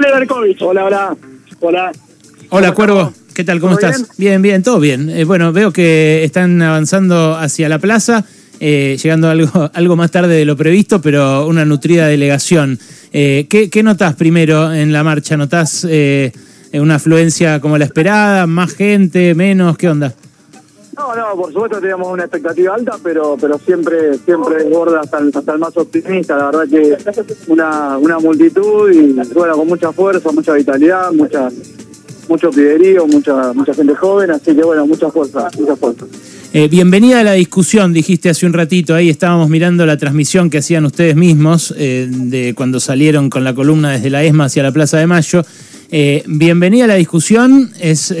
Berkovich. 0.00 0.62
Hola, 0.62 0.84
hola. 0.84 1.16
Hola. 1.60 1.92
Hola, 2.48 2.72
Cuervo. 2.72 3.12
¿Qué 3.34 3.44
tal? 3.44 3.60
¿Cómo 3.60 3.74
estás? 3.74 4.16
Bien? 4.16 4.40
bien, 4.40 4.62
todo 4.62 4.80
bien. 4.80 5.10
Eh, 5.10 5.24
bueno, 5.24 5.52
veo 5.52 5.72
que 5.72 6.24
están 6.24 6.60
avanzando 6.62 7.36
hacia 7.36 7.68
la 7.68 7.78
plaza, 7.78 8.24
eh, 8.60 8.96
llegando 9.02 9.28
algo, 9.28 9.70
algo 9.74 9.96
más 9.96 10.10
tarde 10.10 10.34
de 10.34 10.44
lo 10.44 10.56
previsto, 10.56 11.00
pero 11.00 11.46
una 11.46 11.64
nutrida 11.64 12.06
delegación. 12.06 12.78
Eh, 13.12 13.46
¿qué, 13.50 13.68
¿Qué 13.68 13.82
notás 13.82 14.14
primero 14.14 14.72
en 14.72 14.92
la 14.92 15.04
marcha? 15.04 15.36
¿Notás 15.36 15.86
una 16.72 16.94
afluencia 16.94 17.60
como 17.60 17.76
la 17.76 17.84
esperada? 17.84 18.46
¿Más 18.46 18.74
gente? 18.74 19.34
¿Menos? 19.34 19.76
¿Qué 19.76 19.88
onda? 19.88 20.14
No, 20.96 21.16
no, 21.16 21.36
por 21.36 21.52
supuesto 21.52 21.80
teníamos 21.80 22.08
una 22.08 22.24
expectativa 22.24 22.74
alta, 22.74 22.98
pero 23.02 23.36
pero 23.40 23.58
siempre 23.58 24.18
siempre 24.18 24.64
desborda 24.64 25.00
hasta 25.00 25.18
el, 25.18 25.32
hasta 25.34 25.52
el 25.52 25.58
más 25.58 25.76
optimista. 25.76 26.36
La 26.36 26.50
verdad 26.50 26.68
que 26.68 26.96
una, 27.46 27.96
una 27.96 28.18
multitud 28.18 28.90
y 28.90 29.12
bueno, 29.32 29.56
con 29.56 29.66
mucha 29.68 29.92
fuerza, 29.92 30.30
mucha 30.32 30.52
vitalidad, 30.52 31.10
mucha 31.12 31.48
mucho 32.28 32.50
piderío, 32.50 33.06
mucha 33.06 33.54
mucha 33.54 33.72
gente 33.72 33.94
joven, 33.94 34.32
así 34.32 34.54
que 34.54 34.62
bueno, 34.62 34.86
mucha 34.86 35.10
fuerza, 35.10 35.48
mucha 35.58 35.76
fuerza. 35.76 36.04
Eh, 36.52 36.68
bienvenida 36.68 37.20
a 37.20 37.24
la 37.24 37.32
discusión, 37.32 37.94
dijiste 37.94 38.28
hace 38.28 38.44
un 38.44 38.52
ratito, 38.52 38.94
ahí 38.94 39.08
estábamos 39.08 39.48
mirando 39.48 39.86
la 39.86 39.96
transmisión 39.96 40.50
que 40.50 40.58
hacían 40.58 40.84
ustedes 40.84 41.16
mismos 41.16 41.74
eh, 41.78 42.06
de 42.10 42.52
cuando 42.54 42.80
salieron 42.80 43.30
con 43.30 43.44
la 43.44 43.54
columna 43.54 43.92
desde 43.92 44.10
la 44.10 44.22
ESMA 44.22 44.44
hacia 44.44 44.62
la 44.62 44.72
Plaza 44.72 44.98
de 44.98 45.06
Mayo. 45.06 45.42
Eh, 45.90 46.22
bienvenida 46.26 46.84
a 46.84 46.88
la 46.88 46.94
discusión, 46.96 47.72
es 47.80 48.14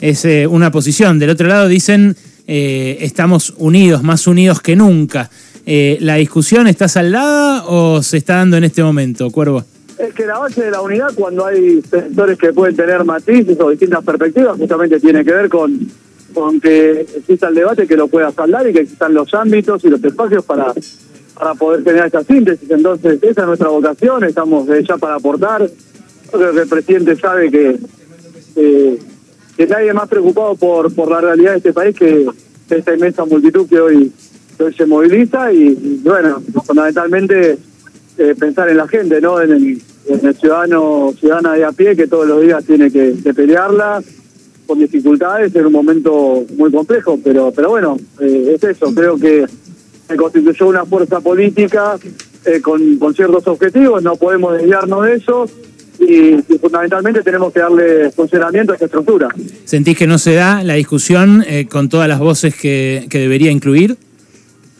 es 0.00 0.24
eh, 0.24 0.46
una 0.46 0.70
posición. 0.70 1.18
Del 1.18 1.30
otro 1.30 1.48
lado 1.48 1.68
dicen, 1.68 2.16
eh, 2.46 2.98
estamos 3.00 3.54
unidos, 3.58 4.02
más 4.02 4.26
unidos 4.26 4.60
que 4.60 4.76
nunca. 4.76 5.30
Eh, 5.66 5.98
¿La 6.00 6.14
discusión 6.14 6.66
está 6.66 6.88
saldada 6.88 7.64
o 7.66 8.02
se 8.02 8.16
está 8.16 8.36
dando 8.36 8.56
en 8.56 8.64
este 8.64 8.82
momento, 8.82 9.30
Cuervo? 9.30 9.64
Es 9.98 10.14
que 10.14 10.26
la 10.26 10.38
base 10.38 10.62
de 10.64 10.70
la 10.70 10.80
unidad, 10.80 11.08
cuando 11.14 11.44
hay 11.44 11.82
sectores 11.82 12.38
que 12.38 12.52
pueden 12.52 12.76
tener 12.76 13.04
matices 13.04 13.58
o 13.60 13.70
distintas 13.70 14.04
perspectivas, 14.04 14.56
justamente 14.56 15.00
tiene 15.00 15.24
que 15.24 15.32
ver 15.32 15.48
con, 15.48 15.78
con 16.32 16.60
que 16.60 17.00
exista 17.16 17.48
el 17.48 17.56
debate 17.56 17.86
que 17.86 17.96
lo 17.96 18.06
pueda 18.06 18.30
saldar 18.30 18.68
y 18.68 18.72
que 18.72 18.80
existan 18.80 19.12
los 19.12 19.34
ámbitos 19.34 19.84
y 19.84 19.88
los 19.88 20.02
espacios 20.02 20.44
para, 20.44 20.72
para 21.34 21.54
poder 21.54 21.82
tener 21.82 22.06
esta 22.06 22.22
síntesis. 22.22 22.70
Entonces, 22.70 23.18
esa 23.22 23.40
es 23.40 23.46
nuestra 23.46 23.68
vocación, 23.68 24.24
estamos 24.24 24.68
ya 24.86 24.96
para 24.96 25.16
aportar. 25.16 25.68
Creo 26.30 26.52
que 26.54 26.60
el 26.60 26.68
presidente 26.68 27.16
sabe 27.16 27.50
que 27.50 27.78
que 29.58 29.66
nadie 29.66 29.92
más 29.92 30.08
preocupado 30.08 30.54
por, 30.54 30.94
por 30.94 31.10
la 31.10 31.20
realidad 31.20 31.50
de 31.50 31.56
este 31.56 31.72
país 31.72 31.96
que 31.96 32.26
esta 32.70 32.94
inmensa 32.94 33.24
multitud 33.24 33.68
que 33.68 33.80
hoy, 33.80 34.12
se 34.76 34.86
moviliza 34.86 35.52
y, 35.52 36.00
bueno, 36.04 36.40
fundamentalmente 36.64 37.58
eh, 38.18 38.34
pensar 38.38 38.68
en 38.68 38.76
la 38.76 38.86
gente, 38.86 39.20
¿no? 39.20 39.40
En 39.40 39.50
el, 39.50 39.82
ciudadano, 40.36 41.12
ciudadana 41.18 41.54
de 41.54 41.64
a 41.64 41.72
pie 41.72 41.96
que 41.96 42.06
todos 42.06 42.26
los 42.26 42.40
días 42.40 42.64
tiene 42.64 42.90
que, 42.90 43.16
pelearla 43.34 44.00
con 44.66 44.78
dificultades 44.78 45.54
en 45.54 45.66
un 45.66 45.72
momento 45.72 46.44
muy 46.56 46.70
complejo, 46.70 47.18
pero 47.22 47.50
pero 47.50 47.70
bueno, 47.70 47.96
eh, 48.20 48.52
es 48.54 48.62
eso, 48.62 48.94
creo 48.94 49.16
que 49.16 49.44
se 50.08 50.16
constituyó 50.16 50.68
una 50.68 50.84
fuerza 50.84 51.20
política 51.20 51.96
eh, 52.44 52.60
con, 52.60 52.96
con 52.98 53.14
ciertos 53.14 53.46
objetivos, 53.46 54.02
no 54.02 54.16
podemos 54.16 54.54
desviarnos 54.54 55.04
de 55.04 55.14
eso, 55.14 55.46
y, 55.98 56.42
fundamentalmente 56.58 57.22
tenemos 57.22 57.52
que 57.52 57.60
darle 57.60 58.10
funcionamiento 58.10 58.72
a 58.72 58.74
esta 58.74 58.86
estructura. 58.86 59.28
¿Sentís 59.64 59.96
que 59.96 60.06
no 60.06 60.18
se 60.18 60.34
da 60.34 60.62
la 60.62 60.74
discusión 60.74 61.44
eh, 61.46 61.66
con 61.68 61.88
todas 61.88 62.08
las 62.08 62.18
voces 62.18 62.54
que, 62.54 63.06
debería 63.10 63.50
incluir? 63.50 63.96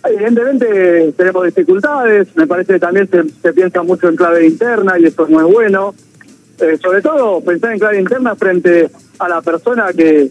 Evidentemente 0.04 1.12
tenemos 1.16 1.44
dificultades, 1.44 2.28
me 2.36 2.46
parece 2.46 2.74
que 2.74 2.78
también 2.78 3.08
se, 3.42 3.52
piensa 3.52 3.82
mucho 3.82 4.08
en 4.08 4.16
clave 4.16 4.46
interna 4.46 4.98
y 4.98 5.06
eso 5.06 5.26
no 5.28 5.46
es 5.46 5.52
bueno. 5.52 5.94
Eh, 6.60 6.76
sobre 6.82 7.00
todo 7.02 7.40
pensar 7.40 7.72
en 7.72 7.78
clave 7.78 8.00
interna 8.00 8.34
frente 8.34 8.90
a 9.18 9.28
la 9.28 9.40
persona 9.42 9.92
que, 9.96 10.28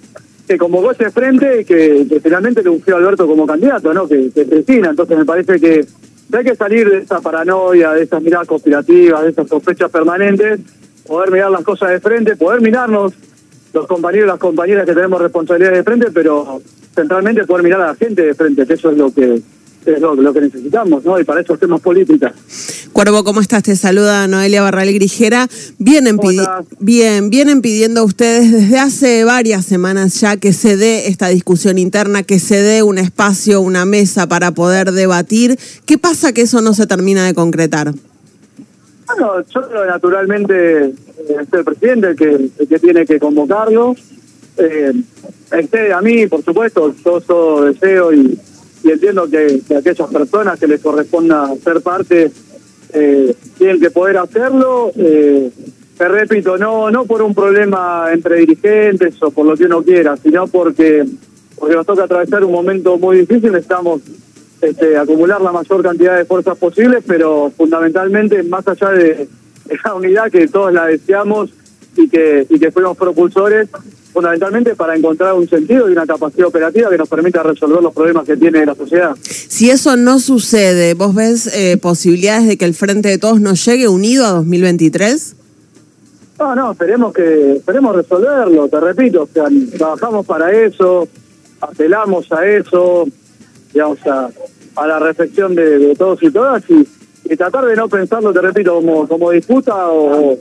que 0.47 0.57
convocó 0.57 0.91
ese 0.91 1.09
frente 1.11 1.61
y 1.61 1.65
que, 1.65 2.19
finalmente 2.21 2.63
le 2.63 2.69
ungió 2.69 2.95
a 2.95 2.99
Alberto 2.99 3.27
como 3.27 3.45
candidato, 3.45 3.93
¿no? 3.93 4.07
que, 4.07 4.29
que 4.33 4.45
Cristina. 4.45 4.89
Entonces 4.89 5.17
me 5.17 5.25
parece 5.25 5.59
que 5.59 5.85
hay 6.33 6.43
que 6.43 6.55
salir 6.55 6.89
de 6.89 6.99
esa 6.99 7.21
paranoia, 7.21 7.91
de 7.93 8.03
esas 8.03 8.21
miradas 8.21 8.47
conspirativas, 8.47 9.23
de 9.23 9.29
esas 9.29 9.47
sospechas 9.47 9.89
permanentes, 9.89 10.59
poder 11.07 11.31
mirar 11.31 11.51
las 11.51 11.63
cosas 11.63 11.89
de 11.89 11.99
frente, 11.99 12.35
poder 12.35 12.61
mirarnos 12.61 13.13
los 13.73 13.87
compañeros 13.87 14.27
y 14.27 14.29
las 14.29 14.39
compañeras 14.39 14.85
que 14.85 14.93
tenemos 14.93 15.21
responsabilidades 15.21 15.79
de 15.79 15.83
frente, 15.83 16.11
pero 16.11 16.61
centralmente 16.93 17.45
poder 17.45 17.63
mirar 17.63 17.81
a 17.81 17.87
la 17.87 17.95
gente 17.95 18.21
de 18.23 18.33
frente, 18.33 18.65
que 18.65 18.73
eso 18.73 18.91
es 18.91 18.97
lo 18.97 19.11
que 19.11 19.41
es 19.85 20.01
lo, 20.01 20.33
que 20.33 20.41
necesitamos, 20.41 21.05
¿no? 21.05 21.19
Y 21.19 21.23
para 21.23 21.41
eso 21.41 21.53
hacemos 21.53 21.81
política. 21.81 22.33
Cuervo, 22.91 23.23
¿cómo 23.23 23.41
estás? 23.41 23.63
Te 23.63 23.75
saluda 23.75 24.27
Noelia 24.27 24.61
Barral 24.61 24.91
Grijera. 24.93 25.47
Vienen, 25.77 26.19
bien, 26.79 27.29
vienen 27.29 27.61
pidiendo 27.61 28.01
a 28.01 28.03
ustedes 28.03 28.51
desde 28.51 28.79
hace 28.79 29.23
varias 29.23 29.65
semanas 29.65 30.19
ya 30.19 30.37
que 30.37 30.51
se 30.51 30.77
dé 30.77 31.07
esta 31.07 31.29
discusión 31.29 31.77
interna, 31.77 32.23
que 32.23 32.39
se 32.39 32.61
dé 32.61 32.83
un 32.83 32.97
espacio, 32.97 33.61
una 33.61 33.85
mesa 33.85 34.27
para 34.27 34.51
poder 34.51 34.91
debatir. 34.91 35.57
¿Qué 35.85 35.97
pasa 35.97 36.33
que 36.33 36.41
eso 36.41 36.61
no 36.61 36.73
se 36.73 36.87
termina 36.87 37.25
de 37.25 37.33
concretar? 37.33 37.93
Bueno, 39.17 39.43
yo 39.49 39.69
que 39.69 39.75
naturalmente 39.87 40.85
eh, 40.85 40.93
el 41.51 41.63
presidente 41.63 42.09
el 42.09 42.15
que, 42.15 42.49
que 42.67 42.79
tiene 42.79 43.05
que 43.05 43.19
convocarlo. 43.19 43.95
Eh, 44.57 44.93
este, 45.51 45.93
a 45.93 46.01
mí, 46.01 46.27
por 46.27 46.43
supuesto, 46.43 46.93
yo, 47.03 47.19
yo 47.19 47.65
deseo 47.65 48.13
y 48.13 48.37
entiendo 48.83 49.27
que, 49.27 49.61
aquellas 49.75 50.09
personas 50.09 50.59
que 50.59 50.67
les 50.67 50.81
corresponda 50.81 51.53
ser 51.63 51.81
parte 51.81 52.31
eh, 52.93 53.35
tienen 53.57 53.79
que 53.79 53.89
poder 53.89 54.17
hacerlo. 54.17 54.91
Eh, 54.95 55.51
te 55.97 56.07
repito, 56.07 56.57
no 56.57 56.91
no 56.91 57.05
por 57.05 57.23
un 57.23 57.33
problema 57.33 58.09
entre 58.13 58.37
dirigentes 58.37 59.21
o 59.23 59.31
por 59.31 59.47
lo 59.47 59.57
que 59.57 59.65
uno 59.65 59.81
quiera, 59.81 60.15
sino 60.17 60.47
porque 60.47 61.03
porque 61.57 61.75
nos 61.75 61.87
toca 61.87 62.03
atravesar 62.03 62.43
un 62.43 62.51
momento 62.51 62.99
muy 62.99 63.17
difícil, 63.17 63.51
necesitamos 63.51 64.01
este, 64.61 64.97
acumular 64.97 65.41
la 65.41 65.51
mayor 65.51 65.83
cantidad 65.83 66.17
de 66.17 66.25
fuerzas 66.25 66.57
posibles, 66.57 67.03
pero 67.05 67.51
fundamentalmente 67.55 68.41
más 68.43 68.67
allá 68.67 68.89
de, 68.91 69.27
esa 69.69 69.93
unidad 69.93 70.31
que 70.31 70.47
todos 70.47 70.73
la 70.73 70.85
deseamos 70.85 71.51
y 71.95 72.07
que, 72.07 72.45
y 72.49 72.59
que 72.59 72.71
fuimos 72.71 72.97
propulsores, 72.97 73.69
fundamentalmente 74.13 74.75
para 74.75 74.95
encontrar 74.95 75.33
un 75.33 75.47
sentido 75.47 75.89
y 75.89 75.91
una 75.91 76.05
capacidad 76.05 76.47
operativa 76.47 76.89
que 76.89 76.97
nos 76.97 77.09
permita 77.09 77.43
resolver 77.43 77.81
los 77.81 77.93
problemas 77.93 78.25
que 78.25 78.37
tiene 78.37 78.65
la 78.65 78.75
sociedad. 78.75 79.15
Si 79.21 79.69
eso 79.69 79.95
no 79.97 80.19
sucede, 80.19 80.93
¿vos 80.93 81.13
ves 81.13 81.47
eh, 81.53 81.77
posibilidades 81.77 82.47
de 82.47 82.57
que 82.57 82.65
el 82.65 82.73
Frente 82.73 83.09
de 83.09 83.17
Todos 83.17 83.41
nos 83.41 83.63
llegue 83.65 83.87
unido 83.87 84.25
a 84.25 84.31
2023? 84.31 85.35
No, 86.39 86.55
no, 86.55 86.71
esperemos 86.71 87.13
que 87.13 87.57
esperemos 87.57 87.95
resolverlo, 87.95 88.67
te 88.67 88.79
repito, 88.79 89.23
o 89.23 89.29
sea, 89.33 89.45
trabajamos 89.75 90.25
para 90.25 90.51
eso, 90.51 91.07
apelamos 91.59 92.31
a 92.31 92.45
eso, 92.45 93.07
digamos, 93.73 93.97
a, 94.05 94.29
a 94.77 94.87
la 94.87 94.99
reflexión 94.99 95.55
de, 95.55 95.95
todos 95.97 96.21
y 96.21 96.31
todas 96.31 96.63
y, 96.69 96.87
tratar 97.35 97.65
de 97.65 97.75
no 97.75 97.89
pensarlo, 97.89 98.31
te 98.31 98.39
repito, 98.39 98.75
como, 98.75 99.05
como 99.07 99.31
disputa 99.31 99.89
o, 99.89 100.37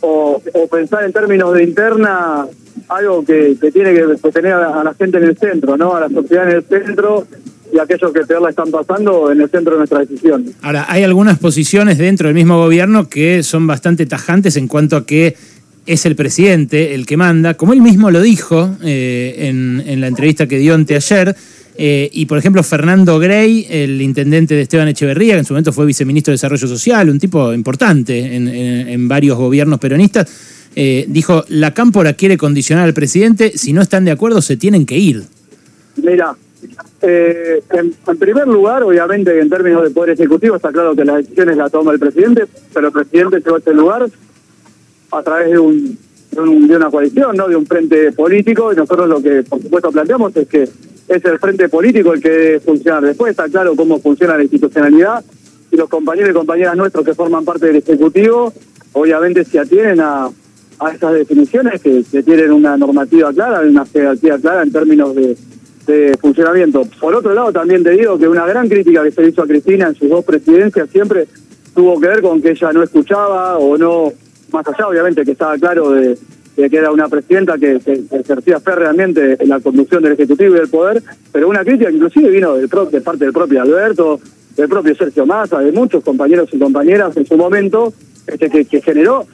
o, 0.00 0.42
pensar 0.70 1.04
en 1.04 1.12
términos 1.12 1.54
de 1.54 1.62
interna 1.62 2.46
algo 2.88 3.24
que, 3.24 3.56
tiene 3.72 3.94
que 3.94 4.30
tener 4.32 4.52
a 4.52 4.82
la 4.82 4.94
gente 4.94 5.18
en 5.18 5.24
el 5.24 5.36
centro, 5.38 5.76
¿no? 5.76 5.94
A 5.94 6.00
la 6.00 6.08
sociedad 6.08 6.50
en 6.50 6.56
el 6.56 6.64
centro 6.64 7.26
y 7.72 7.78
aquellos 7.78 8.12
que 8.12 8.20
peor 8.20 8.42
la 8.42 8.50
están 8.50 8.70
pasando 8.70 9.30
en 9.30 9.40
el 9.40 9.50
centro 9.50 9.72
de 9.72 9.78
nuestra 9.78 10.00
decisión. 10.00 10.46
Ahora, 10.62 10.86
hay 10.88 11.02
algunas 11.02 11.38
posiciones 11.38 11.98
dentro 11.98 12.28
del 12.28 12.34
mismo 12.34 12.58
gobierno 12.58 13.08
que 13.08 13.42
son 13.42 13.66
bastante 13.66 14.06
tajantes 14.06 14.56
en 14.56 14.68
cuanto 14.68 14.96
a 14.96 15.06
que 15.06 15.36
es 15.88 16.06
el 16.06 16.14
presidente 16.14 16.94
el 16.94 17.06
que 17.06 17.16
manda, 17.16 17.54
como 17.54 17.72
él 17.72 17.80
mismo 17.82 18.10
lo 18.10 18.20
dijo 18.20 18.76
eh, 18.84 19.34
en, 19.48 20.00
la 20.00 20.06
entrevista 20.06 20.46
que 20.46 20.58
dio 20.58 20.74
anteayer, 20.74 21.34
eh, 21.80 22.08
y 22.12 22.26
por 22.26 22.38
ejemplo 22.38 22.62
Fernando 22.62 23.18
Grey, 23.18 23.66
el 23.68 24.00
intendente 24.02 24.54
de 24.54 24.62
Esteban 24.62 24.88
Echeverría, 24.88 25.34
que 25.34 25.40
en 25.40 25.44
su 25.44 25.54
momento 25.54 25.72
fue 25.72 25.86
viceministro 25.86 26.32
de 26.32 26.34
Desarrollo 26.34 26.68
Social, 26.68 27.08
un 27.08 27.18
tipo 27.18 27.52
importante 27.52 28.36
en 28.36 29.08
varios 29.08 29.36
gobiernos 29.36 29.78
peronistas, 29.78 30.26
eh, 30.80 31.06
dijo, 31.08 31.44
la 31.48 31.74
cámpora 31.74 32.12
quiere 32.12 32.36
condicionar 32.36 32.84
al 32.84 32.94
presidente, 32.94 33.50
si 33.56 33.72
no 33.72 33.82
están 33.82 34.04
de 34.04 34.12
acuerdo 34.12 34.40
se 34.40 34.56
tienen 34.56 34.86
que 34.86 34.96
ir. 34.96 35.24
Mira, 35.96 36.36
eh, 37.02 37.60
en, 37.70 38.18
primer 38.18 38.46
lugar, 38.46 38.84
obviamente 38.84 39.40
en 39.40 39.50
términos 39.50 39.82
de 39.82 39.90
poder 39.90 40.10
ejecutivo 40.10 40.54
está 40.54 40.70
claro 40.70 40.94
que 40.94 41.04
las 41.04 41.16
decisiones 41.16 41.56
las 41.56 41.72
toma 41.72 41.90
el 41.92 41.98
presidente, 41.98 42.44
pero 42.72 42.86
el 42.88 42.92
presidente 42.92 43.38
llegó 43.38 43.56
a 43.56 43.58
este 43.58 43.74
lugar 43.74 44.06
a 45.10 45.22
través 45.22 45.50
de, 45.50 45.58
un, 45.58 45.98
de, 46.30 46.76
una 46.76 46.90
coalición, 46.90 47.36
no 47.36 47.48
de 47.48 47.56
un 47.56 47.66
frente 47.66 48.12
político, 48.12 48.72
y 48.72 48.76
nosotros 48.76 49.08
lo 49.08 49.22
que 49.22 49.42
por 49.42 49.62
supuesto 49.62 49.90
planteamos 49.90 50.36
es 50.36 50.48
que 50.48 50.62
es 50.62 51.24
el 51.24 51.38
frente 51.38 51.68
político 51.68 52.12
el 52.12 52.22
que 52.22 52.60
funciona. 52.64 53.00
Después 53.00 53.30
está 53.30 53.48
claro 53.48 53.74
cómo 53.74 53.98
funciona 53.98 54.36
la 54.36 54.42
institucionalidad 54.42 55.24
y 55.70 55.76
los 55.76 55.88
compañeros 55.88 56.30
y 56.30 56.34
compañeras 56.34 56.76
nuestros 56.76 57.04
que 57.04 57.14
forman 57.14 57.44
parte 57.44 57.66
del 57.66 57.76
Ejecutivo, 57.76 58.52
obviamente 58.92 59.44
se 59.44 59.58
atienen 59.58 60.00
a, 60.00 60.30
a 60.80 60.90
esas 60.92 61.12
definiciones 61.14 61.80
que, 61.80 62.02
tienen 62.22 62.52
una 62.52 62.76
normativa 62.76 63.32
clara, 63.32 63.60
una 63.60 63.84
jerarquía 63.86 64.38
clara 64.38 64.62
en 64.62 64.72
términos 64.72 65.14
de, 65.14 65.36
funcionamiento. 66.20 66.82
Por 67.00 67.14
otro 67.14 67.32
lado, 67.32 67.50
también 67.50 67.82
te 67.82 67.92
digo 67.92 68.18
que 68.18 68.28
una 68.28 68.46
gran 68.46 68.68
crítica 68.68 69.02
que 69.02 69.10
se 69.10 69.26
hizo 69.26 69.40
a 69.40 69.46
Cristina 69.46 69.88
en 69.88 69.94
sus 69.94 70.10
dos 70.10 70.22
presidencias 70.22 70.90
siempre 70.90 71.26
tuvo 71.74 71.98
que 71.98 72.08
ver 72.08 72.20
con 72.20 72.42
que 72.42 72.50
ella 72.50 72.74
no 72.74 72.82
escuchaba 72.82 73.56
o 73.56 73.78
no 73.78 74.12
más 74.52 74.66
allá 74.66 74.88
obviamente 74.88 75.24
que 75.24 75.32
estaba 75.32 75.56
claro 75.58 75.92
de, 75.92 76.16
que 76.56 76.76
era 76.76 76.90
una 76.90 77.08
presidenta 77.08 77.56
que, 77.56 77.80
ejercía 78.10 78.60
férreamente 78.60 79.36
en 79.40 79.48
la 79.48 79.60
conducción 79.60 80.02
del 80.02 80.12
Ejecutivo 80.12 80.54
y 80.54 80.58
del 80.58 80.68
Poder, 80.68 81.02
pero 81.30 81.48
una 81.48 81.64
crítica 81.64 81.90
inclusive 81.90 82.30
vino 82.30 82.54
del 82.54 82.68
de 82.68 83.00
parte 83.00 83.24
del 83.24 83.32
propio 83.32 83.62
Alberto, 83.62 84.20
del 84.56 84.68
propio 84.68 84.94
Sergio 84.96 85.24
Massa, 85.24 85.60
de 85.60 85.70
muchos 85.70 86.02
compañeros 86.02 86.48
y 86.52 86.58
compañeras 86.58 87.16
en 87.16 87.26
su 87.26 87.36
momento, 87.36 87.92
este, 88.26 88.64
que, 88.64 88.80
generó 88.80 89.24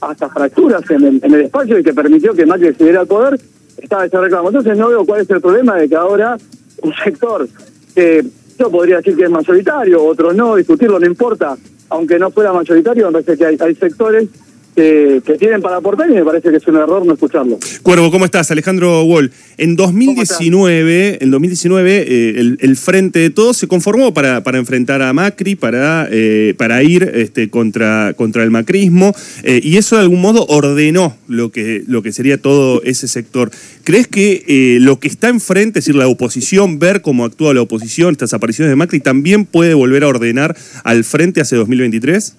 hasta 0.00 0.28
fracturas 0.30 0.82
en 0.90 1.20
el, 1.22 1.34
espacio 1.42 1.78
y 1.78 1.84
que 1.84 1.92
permitió 1.92 2.32
que 2.32 2.46
Macri 2.46 2.68
accediera 2.68 3.00
al 3.00 3.06
poder, 3.06 3.38
estaba 3.76 4.06
ese 4.06 4.18
reclamo. 4.18 4.48
Entonces 4.48 4.76
no 4.76 4.88
veo 4.88 5.04
cuál 5.04 5.20
es 5.20 5.30
el 5.30 5.40
problema 5.40 5.76
de 5.76 5.88
que 5.88 5.94
ahora 5.94 6.36
un 6.82 6.94
sector 6.94 7.46
que 7.94 8.24
yo 8.58 8.70
podría 8.70 8.96
decir 8.96 9.14
que 9.14 9.24
es 9.24 9.30
mayoritario, 9.30 10.02
otros 10.02 10.34
no, 10.34 10.56
discutirlo 10.56 10.98
no 10.98 11.06
importa, 11.06 11.56
aunque 11.90 12.18
no 12.18 12.30
fuera 12.30 12.52
mayoritario, 12.52 13.06
me 13.06 13.12
parece 13.12 13.36
que 13.36 13.46
hay, 13.46 13.56
hay 13.60 13.74
sectores 13.74 14.28
que, 14.74 15.22
tienen 15.38 15.60
para 15.60 15.76
aportar 15.76 16.08
y 16.10 16.14
me 16.14 16.24
parece 16.24 16.50
que 16.50 16.56
es 16.56 16.66
un 16.66 16.76
error 16.76 17.04
no 17.04 17.14
escucharlo. 17.14 17.58
Cuervo, 17.82 18.10
¿cómo 18.10 18.24
estás? 18.24 18.50
Alejandro 18.50 19.02
Wall. 19.04 19.30
En 19.58 19.76
2019, 19.76 21.22
en 21.22 21.30
2019 21.30 22.04
eh, 22.06 22.56
el, 22.58 22.76
Frente 22.76 23.18
de 23.18 23.30
Todos 23.30 23.56
se 23.56 23.68
conformó 23.68 24.14
para, 24.14 24.42
para 24.42 24.58
enfrentar 24.58 25.02
a 25.02 25.12
Macri, 25.12 25.54
para, 25.54 26.08
eh, 26.10 26.54
para 26.56 26.82
ir 26.82 27.10
este, 27.14 27.50
contra, 27.50 28.14
contra 28.14 28.42
el 28.42 28.50
macrismo, 28.50 29.14
eh, 29.42 29.60
y 29.62 29.76
eso 29.76 29.96
de 29.96 30.02
algún 30.02 30.20
modo 30.20 30.46
ordenó 30.46 31.16
lo 31.28 31.50
que, 31.50 31.82
lo 31.86 32.02
que 32.02 32.12
sería 32.12 32.38
todo 32.38 32.82
ese 32.82 33.08
sector. 33.08 33.50
¿Crees 33.84 34.08
que 34.08 34.78
lo 34.80 34.98
que 35.00 35.08
está 35.08 35.28
enfrente, 35.28 35.80
es 35.80 35.84
decir, 35.86 35.96
la 35.96 36.08
oposición, 36.08 36.78
ver 36.78 37.02
cómo 37.02 37.24
actúa 37.24 37.52
la 37.52 37.62
oposición, 37.62 38.12
estas 38.12 38.32
apariciones 38.32 38.70
de 38.70 38.76
Macri, 38.76 39.00
también 39.00 39.44
puede 39.44 39.74
volver 39.74 40.04
a 40.04 40.08
ordenar 40.08 40.56
al 40.84 41.04
Frente 41.04 41.40
hacia 41.40 41.58
2023? 41.58 42.36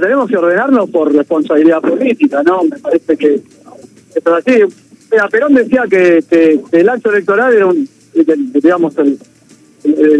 Tenemos 0.00 0.28
que 0.28 0.36
ordenarnos 0.36 0.90
por 0.90 1.14
responsabilidad 1.14 1.80
política, 1.80 2.42
¿no? 2.42 2.64
Me 2.64 2.78
parece 2.78 3.16
que 3.16 3.34
es 3.34 4.26
así. 4.26 4.62
Mira, 5.10 5.28
Perón 5.28 5.54
decía 5.54 5.84
que, 5.88 6.24
el 6.72 6.88
acto 6.88 7.10
electoral 7.10 7.54
era 7.54 7.66
un, 7.66 7.88
digamos, 8.14 8.96
el, 8.98 9.18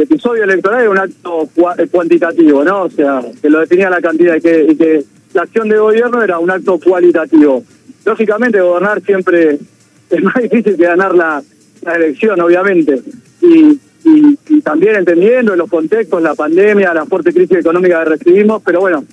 episodio 0.02 0.44
electoral 0.44 0.82
era 0.82 0.90
un 0.90 0.99
acto 0.99 1.49
cuantitativo, 1.90 2.62
¿no? 2.62 2.82
O 2.82 2.90
sea, 2.90 3.22
que 3.40 3.49
lo 3.49 3.61
definía 3.61 3.88
la 3.88 4.02
cantidad 4.02 4.37
y 4.37 4.40
que, 4.40 4.66
y 4.70 4.76
que 4.76 5.05
la 5.32 5.43
acción 5.43 5.69
de 5.69 5.78
gobierno 5.78 6.22
era 6.22 6.38
un 6.38 6.50
acto 6.50 6.78
cualitativo. 6.78 7.64
Lógicamente, 8.05 8.60
gobernar 8.60 9.00
siempre 9.02 9.58
es 10.10 10.22
más 10.22 10.34
difícil 10.43 10.76
que 10.76 10.84
ganar 10.84 11.14
la, 11.14 11.43
elección, 11.94 12.40
obviamente. 12.40 13.02
Y, 13.43 13.78
y, 14.05 14.60
también 14.62 14.96
entendiendo 14.96 15.52
en 15.52 15.58
los 15.58 15.69
contextos, 15.69 16.22
la 16.22 16.34
pandemia, 16.34 16.94
la 16.94 17.05
fuerte 17.05 17.32
crisis 17.32 17.58
económica 17.58 18.02
que 18.02 18.10
recibimos, 18.10 18.62
pero 18.64 18.81
bueno, 18.81 19.05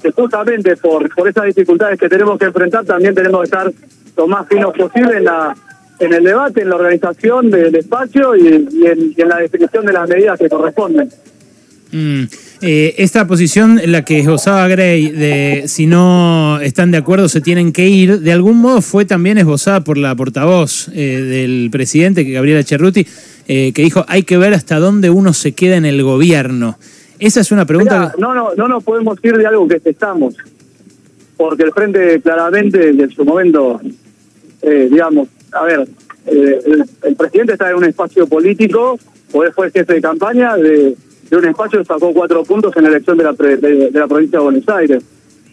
que 0.00 0.12
justamente 0.12 0.76
por, 0.76 1.12
por 1.14 1.28
esas 1.28 1.44
dificultades 1.44 1.98
que 1.98 2.08
tenemos 2.08 2.38
que 2.38 2.46
enfrentar, 2.46 2.84
también 2.84 3.14
tenemos 3.14 3.40
que 3.40 3.44
estar 3.44 3.72
lo 4.16 4.26
más 4.26 4.46
finos 4.48 4.72
posible 4.76 5.16
en 5.18 5.24
la 5.24 5.54
en 5.98 6.12
el 6.12 6.24
debate, 6.24 6.62
en 6.62 6.70
la 6.70 6.76
organización 6.76 7.50
del 7.50 7.74
espacio 7.74 8.34
y, 8.36 8.46
en, 8.48 9.28
la 9.28 9.38
definición 9.38 9.86
de 9.86 9.92
las 9.92 10.08
medidas 10.08 10.38
que 10.38 10.48
corresponden. 10.48 11.08
Mm. 11.92 12.24
Eh, 12.62 12.94
esta 12.98 13.26
posición, 13.26 13.80
la 13.86 14.04
que 14.04 14.20
esbozaba 14.20 14.66
Gray, 14.68 15.10
de 15.10 15.64
si 15.66 15.86
no 15.86 16.58
están 16.60 16.90
de 16.90 16.98
acuerdo 16.98 17.28
se 17.28 17.40
tienen 17.40 17.72
que 17.72 17.88
ir, 17.88 18.20
de 18.20 18.32
algún 18.32 18.58
modo 18.58 18.80
fue 18.80 19.04
también 19.04 19.38
esbozada 19.38 19.82
por 19.82 19.98
la 19.98 20.14
portavoz 20.14 20.88
eh, 20.92 21.20
del 21.20 21.68
presidente, 21.70 22.24
Gabriela 22.24 22.62
Cerruti, 22.62 23.06
eh, 23.46 23.72
que 23.72 23.82
dijo 23.82 24.04
hay 24.08 24.22
que 24.22 24.38
ver 24.38 24.54
hasta 24.54 24.78
dónde 24.78 25.10
uno 25.10 25.34
se 25.34 25.52
queda 25.52 25.76
en 25.76 25.84
el 25.84 26.02
gobierno. 26.02 26.78
Esa 27.18 27.40
es 27.40 27.52
una 27.52 27.64
pregunta. 27.64 28.14
no, 28.18 28.34
no, 28.34 28.54
no 28.54 28.68
nos 28.68 28.82
podemos 28.82 29.18
ir 29.22 29.36
de 29.36 29.46
algo 29.46 29.68
que 29.68 29.80
estamos, 29.84 30.34
porque 31.36 31.64
el 31.64 31.72
frente 31.72 32.20
claramente 32.20 32.90
en 32.90 33.10
su 33.10 33.24
momento, 33.24 33.80
eh, 34.62 34.88
digamos, 34.90 35.28
a 35.52 35.64
ver, 35.64 35.88
eh, 36.26 36.60
el, 37.02 37.16
presidente 37.16 37.52
está 37.52 37.70
en 37.70 37.76
un 37.76 37.84
espacio 37.84 38.26
político, 38.26 38.98
o 39.32 39.42
fue 39.52 39.70
jefe 39.70 39.94
de 39.94 40.00
campaña 40.00 40.56
de, 40.56 40.96
un 41.32 41.44
espacio 41.44 41.80
que 41.80 41.84
sacó 41.84 42.12
cuatro 42.12 42.44
puntos 42.44 42.76
en 42.76 42.84
la 42.84 42.90
elección 42.90 43.18
de 43.18 43.24
la, 43.24 43.32
de, 43.32 43.90
la 43.92 44.06
provincia 44.06 44.38
de 44.38 44.44
Buenos 44.44 44.68
Aires. 44.68 45.02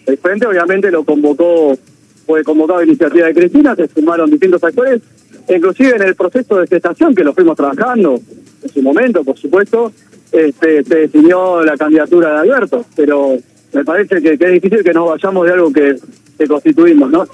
El 0.05 0.17
frente 0.17 0.45
obviamente 0.45 0.91
lo 0.91 1.03
convocó, 1.03 1.77
fue 2.25 2.43
convocado 2.43 2.79
a 2.79 2.83
iniciativa 2.83 3.27
de 3.27 3.33
Cristina, 3.33 3.75
se 3.75 3.87
sumaron 3.87 4.29
distintos 4.29 4.63
actores, 4.63 5.01
inclusive 5.49 5.95
en 5.95 6.03
el 6.03 6.15
proceso 6.15 6.57
de 6.57 6.67
gestación 6.67 7.15
que 7.15 7.23
lo 7.23 7.33
fuimos 7.33 7.57
trabajando 7.57 8.19
en 8.61 8.69
su 8.69 8.81
momento, 8.81 9.23
por 9.23 9.37
supuesto, 9.37 9.91
este, 10.31 10.83
se 10.83 10.95
definió 10.95 11.63
la 11.63 11.77
candidatura 11.77 12.33
de 12.33 12.39
Alberto, 12.39 12.85
pero 12.95 13.37
me 13.73 13.83
parece 13.83 14.21
que, 14.21 14.33
es 14.33 14.51
difícil 14.51 14.83
que 14.83 14.93
nos 14.93 15.09
vayamos 15.09 15.45
de 15.45 15.53
algo 15.53 15.71
que, 15.71 15.95
que 16.37 16.47
constituimos, 16.47 17.09
¿no? 17.11 17.25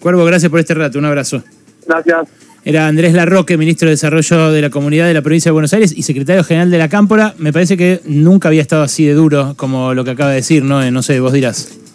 Cuervo, 0.00 0.24
gracias 0.24 0.50
por 0.50 0.60
este 0.60 0.74
rato, 0.74 0.98
un 0.98 1.04
abrazo. 1.04 1.42
Gracias. 1.86 2.28
Era 2.64 2.88
Andrés 2.88 3.14
Larroque, 3.14 3.56
ministro 3.56 3.86
de 3.86 3.92
Desarrollo 3.92 4.50
de 4.50 4.60
la 4.60 4.70
Comunidad 4.70 5.06
de 5.06 5.14
la 5.14 5.22
Provincia 5.22 5.50
de 5.50 5.52
Buenos 5.52 5.72
Aires 5.72 5.94
y 5.96 6.02
secretario 6.02 6.42
general 6.42 6.68
de 6.70 6.78
la 6.78 6.88
Cámpora. 6.88 7.34
Me 7.38 7.52
parece 7.52 7.76
que 7.76 8.00
nunca 8.04 8.48
había 8.48 8.60
estado 8.60 8.82
así 8.82 9.06
de 9.06 9.14
duro 9.14 9.54
como 9.56 9.94
lo 9.94 10.02
que 10.04 10.10
acaba 10.10 10.30
de 10.30 10.36
decir, 10.36 10.64
¿no? 10.64 10.90
No 10.90 11.02
sé, 11.02 11.20
vos 11.20 11.32
dirás. 11.32 11.85